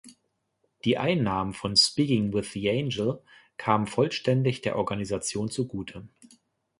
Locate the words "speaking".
1.75-2.33